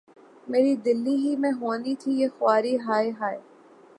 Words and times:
میری‘ 0.47 0.73
دلی 0.85 1.15
ہی 1.17 1.35
میں 1.41 1.51
ہونی 1.51 1.93
تھی 1.95 2.11
یہ 2.21 2.27
خواری‘ 2.37 2.75
ہائے 2.85 3.11
ہائے! 3.19 3.39